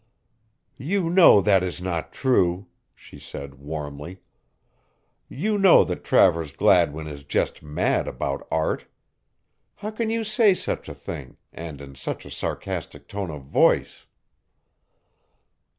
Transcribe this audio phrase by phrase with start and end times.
[0.79, 2.65] "You know that is not true,"
[2.95, 4.17] she said warmly.
[5.29, 8.87] "You know that Travers Gladwin is just mad about art.
[9.75, 14.07] How can you say such a thing, and in such a sarcastic tone of voice?"